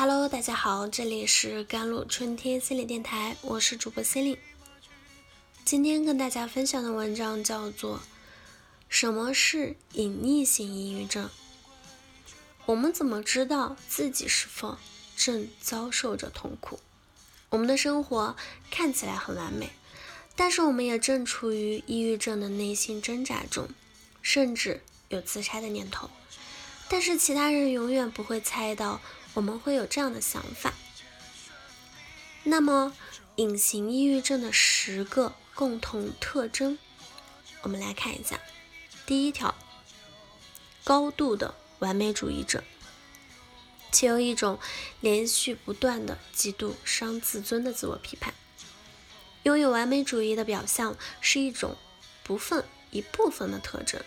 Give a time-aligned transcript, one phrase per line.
[0.00, 4.38] Hello，大家好，这里是甘露春天心理电台，我是主播心灵。
[5.62, 7.98] 今天跟大家分享的文章叫做
[8.88, 11.26] 《什么是隐匿性抑郁症》。
[12.64, 14.78] 我们怎么知道自己是否
[15.18, 16.80] 正遭受着痛苦？
[17.50, 18.34] 我们的生活
[18.70, 19.68] 看起来很完美，
[20.34, 23.68] 但是我们也正处于抑郁症的内心挣扎中，
[24.22, 26.08] 甚至有自杀的念头。
[26.88, 29.02] 但是其他人永远不会猜到
[29.34, 30.74] 我们会有这样的想法。
[32.44, 32.94] 那么，
[33.36, 36.78] 隐形抑郁症的十个共同特征，
[37.62, 38.40] 我们来看一下。
[39.06, 39.54] 第一条，
[40.84, 42.64] 高度的完美主义者，
[43.92, 44.58] 且有一种
[45.00, 48.32] 连续不断的极度伤自尊的自我批判。
[49.42, 51.76] 拥有完美主义的表象是一种
[52.22, 54.02] 不分一部分的特征。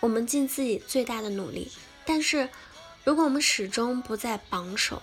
[0.00, 1.70] 我们尽自己最大的努力。
[2.06, 2.48] 但是，
[3.02, 5.02] 如果我们始终不在榜首，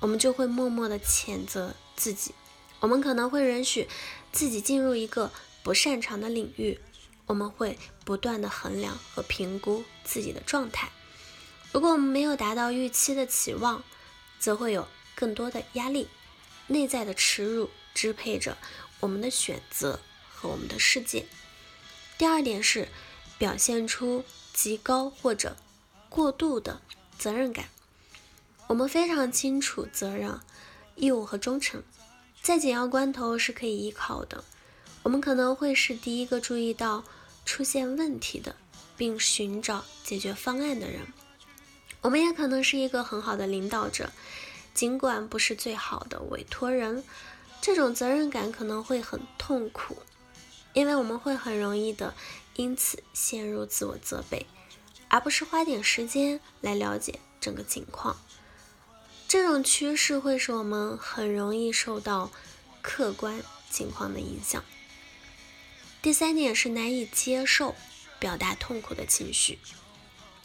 [0.00, 2.34] 我们就会默默的谴责自己。
[2.80, 3.88] 我们可能会允许
[4.30, 5.30] 自己进入一个
[5.62, 6.78] 不擅长的领域，
[7.26, 10.90] 我们会不断的衡量和评估自己的状态。
[11.72, 13.82] 如果我们没有达到预期的期望，
[14.38, 16.08] 则会有更多的压力，
[16.66, 18.58] 内在的耻辱支配着
[19.00, 19.98] 我们的选择
[20.30, 21.26] 和我们的世界。
[22.18, 22.88] 第二点是
[23.38, 25.56] 表现出极高或者。
[26.08, 26.82] 过度的
[27.20, 27.66] 责任感，
[28.66, 30.40] 我们非常清楚责任、
[30.96, 31.82] 义务和忠诚，
[32.40, 34.42] 在紧要关头是可以依靠的。
[35.02, 37.04] 我们可能会是第一个注意到
[37.44, 38.56] 出现问题的，
[38.96, 41.02] 并寻找解决方案的人。
[42.00, 44.10] 我们也可能是一个很好的领导者，
[44.72, 47.04] 尽管不是最好的委托人。
[47.60, 49.98] 这种责任感可能会很痛苦，
[50.72, 52.14] 因为我们会很容易的
[52.56, 54.46] 因此陷入自我责备。
[55.10, 58.16] 而不是花点时间来了解整个情况，
[59.28, 62.30] 这种趋势会使我们很容易受到
[62.80, 64.64] 客观情况的影响。
[66.00, 67.74] 第三点是难以接受
[68.18, 69.58] 表达痛苦的情绪。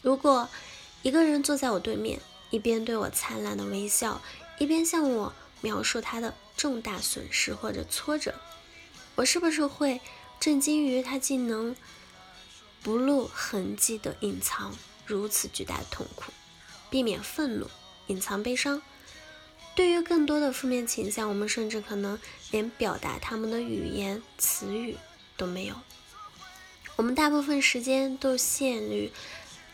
[0.02, 0.48] 如果
[1.02, 2.20] 一个人坐在我对面，
[2.50, 4.20] 一边对我灿烂的微笑，
[4.58, 8.34] 一边向我描述他的重大损失或者挫折，
[9.14, 10.00] 我是不是会
[10.40, 11.76] 震惊于他竟能？
[12.82, 16.32] 不露痕迹的隐藏如此巨大的痛苦，
[16.88, 17.68] 避免愤怒，
[18.06, 18.80] 隐藏悲伤。
[19.74, 22.18] 对于更多的负面倾向，我们甚至可能
[22.50, 24.96] 连表达他们的语言词语
[25.36, 25.74] 都没有。
[26.94, 29.12] 我们大部分时间都陷于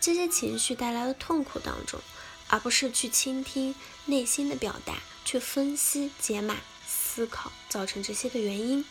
[0.00, 2.00] 这些情绪带来的痛苦当中，
[2.48, 3.74] 而不是去倾听
[4.06, 8.84] 内心的表达，去分析、解码、思考造成这些的原因。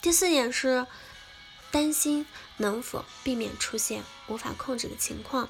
[0.00, 0.86] 第四点是。
[1.70, 2.26] 担心
[2.56, 5.48] 能否避免出现无法控制的情况？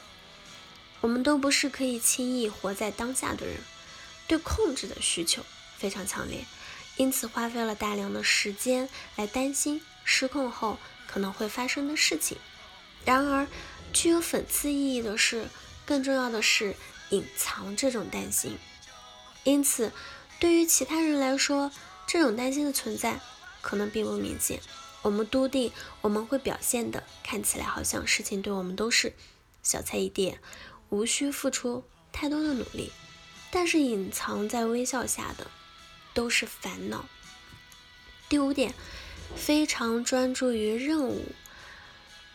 [1.00, 3.56] 我们都不是可以轻易活在当下的人，
[4.26, 5.42] 对控制的需求
[5.78, 6.44] 非常强烈，
[6.96, 12.36] 因此花费了大量的时间来担心失控后可能会发生的事情。
[13.06, 13.46] 然而，
[13.94, 15.48] 具有讽刺意义的是，
[15.86, 16.76] 更重要的是
[17.08, 18.58] 隐藏这种担心。
[19.44, 19.90] 因此，
[20.38, 21.72] 对于其他人来说，
[22.06, 23.18] 这种担心的存在
[23.62, 24.60] 可能并不明显。
[25.02, 25.72] 我们笃定
[26.02, 29.14] 我们会表现的看起来好像事情对我们都是
[29.62, 30.38] 小菜一碟，
[30.90, 32.92] 无需付出太多的努力，
[33.50, 35.46] 但是隐藏在微笑下的
[36.12, 37.06] 都是烦恼。
[38.28, 38.74] 第五点，
[39.34, 41.24] 非常专注于任务，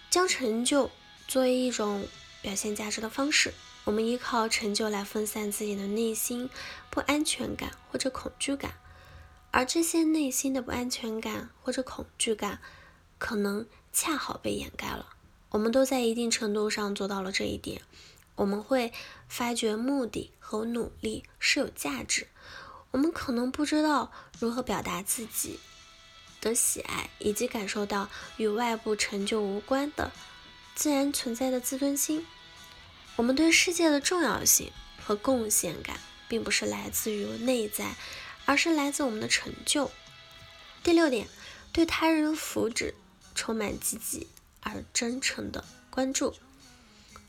[0.09, 0.89] 将成就
[1.27, 2.07] 作为一种
[2.41, 3.53] 表现价值的方式。
[3.83, 6.49] 我们依靠成就来分散自己的内心
[6.89, 8.73] 不安全感或者恐惧感。
[9.55, 12.59] 而这些内心的不安全感或者恐惧感，
[13.17, 15.15] 可能恰好被掩盖了。
[15.51, 17.81] 我们都在一定程度上做到了这一点。
[18.35, 18.91] 我们会
[19.29, 22.27] 发觉目的和努力是有价值。
[22.91, 25.57] 我们可能不知道如何表达自己
[26.41, 30.11] 的喜爱，以及感受到与外部成就无关的
[30.75, 32.27] 自然存在的自尊心。
[33.15, 35.97] 我们对世界的重要性和贡献感，
[36.27, 37.95] 并不是来自于内在。
[38.45, 39.91] 而是来自我们的成就。
[40.83, 41.27] 第六点，
[41.73, 42.93] 对他人福祉
[43.33, 44.27] 充满积极
[44.61, 46.33] 而真诚的关注，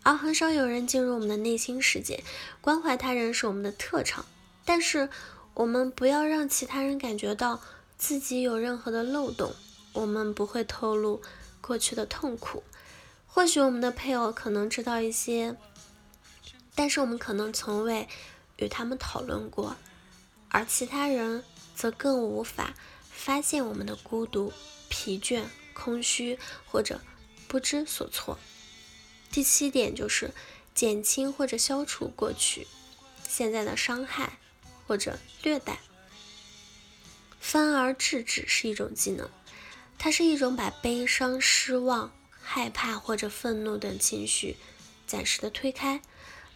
[0.03, 2.23] 而很少有人进入我们的内心世界。
[2.61, 4.27] 关怀他人是我们的特长，
[4.65, 5.09] 但是
[5.55, 7.61] 我们不要让其他人感觉到
[7.97, 9.55] 自己有任何的漏洞。
[9.95, 11.23] 我们不会透露
[11.63, 12.63] 过去的痛苦，
[13.27, 15.57] 或许我们的配偶可能知道一些，
[16.75, 18.07] 但是我们可能从未
[18.59, 19.75] 与他们讨论过。
[20.48, 21.44] 而其他人
[21.75, 22.75] 则更无法
[23.10, 24.52] 发现我们的孤独、
[24.88, 25.44] 疲倦、
[25.75, 27.00] 空虚或者
[27.48, 28.38] 不知所措。
[29.31, 30.32] 第七点就是
[30.75, 32.66] 减轻或者消除过去
[33.28, 34.38] 现在的伤害
[34.87, 35.81] 或者虐待。
[37.38, 39.28] 分而治之是一种技能，
[39.98, 44.56] 它是一种把悲伤、失望、害怕或者愤怒等情绪
[45.06, 46.00] 暂时的推开，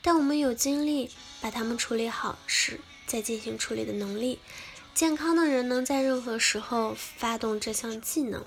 [0.03, 1.11] 但我们有精力
[1.41, 2.81] 把它们处理好时
[3.11, 4.39] 再进行处理的能力。
[4.95, 8.47] 健康的人能在任何时候发动这项技能，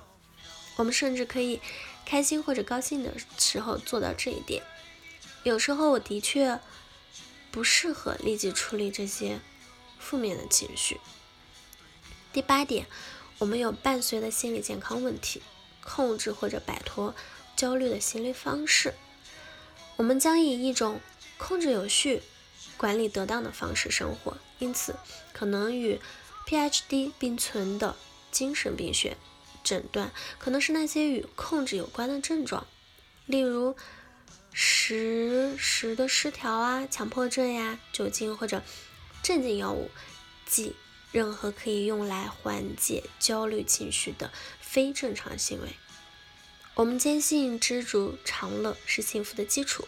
[0.78, 1.60] 我们甚至可以
[2.06, 4.64] 开心或者高兴的时候做到这一点。
[5.44, 6.62] 有时候我的确
[7.52, 9.42] 不适合立即处理这些
[10.00, 11.02] 负面的情绪。
[12.32, 12.88] 第八点，
[13.40, 15.42] 我们有伴随的心理健康问题，
[15.84, 17.14] 控制或者摆脱
[17.58, 18.94] 焦虑的心理方式。
[19.98, 21.02] 我们将以一种
[21.38, 22.24] 控制有序、
[22.84, 24.98] 管理得当的方式生活，因此
[25.32, 26.02] 可能与
[26.46, 27.96] PhD 并存的
[28.30, 29.16] 精神病学
[29.64, 32.68] 诊断，可能是那些与控制有关的症状，
[33.26, 33.78] 例如
[34.52, 38.62] 食时的失调啊、强迫症呀、酒精或者
[39.22, 39.90] 镇静药物，
[40.46, 40.76] 即。
[41.14, 44.30] 任何可以用来缓解焦虑情绪的
[44.60, 45.70] 非正常行为。
[46.74, 49.88] 我们坚信知足常乐是幸福的基础。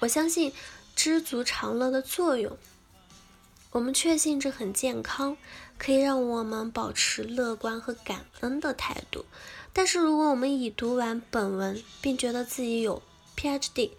[0.00, 0.52] 我相信
[1.02, 2.58] 知足常乐的作用。
[3.70, 5.38] 我们确信这很健康，
[5.78, 9.24] 可以让我们保持乐观和感恩的态度。
[9.72, 13.00] 但是，如果我们已读完本文，并觉得自己有
[13.34, 13.92] PhD，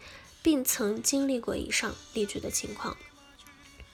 [0.43, 2.95] 并曾经历过以上例举的情况，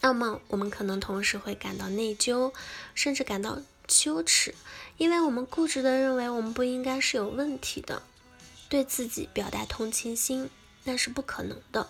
[0.02, 2.52] 那么，我们可能同时会感到内疚，
[2.94, 4.54] 甚至感到羞耻，
[4.98, 8.04] 因为我们固执地认为我们不应该是有问题的。
[8.68, 10.50] 对自己表达同情心，
[10.84, 11.90] 那是不可能的。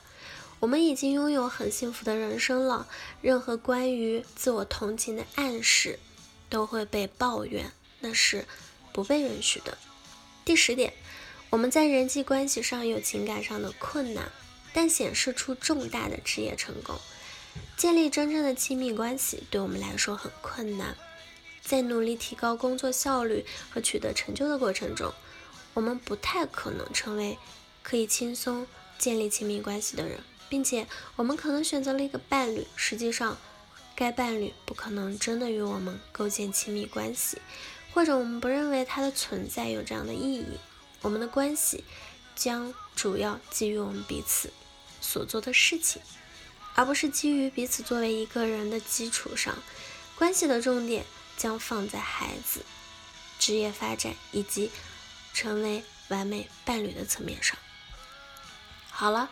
[0.60, 2.88] 我们已经拥有很幸福的人生了，
[3.22, 6.00] 任何关于自我同情的暗示
[6.50, 8.46] 都会被抱怨，那是
[8.92, 9.78] 不被允许的。
[10.44, 10.94] 第十点，
[11.52, 14.32] 我们在人际关系上有情感上的困难，
[14.74, 16.96] 但显示出重大的职业成功。
[17.76, 20.98] 建立真正的亲密关系对我们来说很困难，
[21.62, 25.14] 在努力提高工作效率和取得成就的过程中，
[25.76, 27.38] 我们不太可能成为
[27.84, 28.66] 可以轻松
[28.98, 30.20] 建立亲密关系的人，
[30.50, 33.38] 并且我们可能选择了一个伴侣，实际上
[33.96, 37.42] 该伴侣不可能真的与我们构建亲密关系，
[37.94, 40.46] 或者我们不认为他的存在有这样的意义。
[41.02, 41.84] 我们的关系
[42.36, 44.52] 将主要基于我们彼此
[45.02, 46.02] 所做的事情。
[46.76, 49.58] 而不是基于彼此作为一个人的基础上，
[50.16, 51.06] 关系的重点
[51.36, 52.62] 将放在孩子、
[53.40, 54.70] 职业发展以及
[55.34, 57.58] 成为完美伴侣的层面上。
[58.92, 59.32] 好了，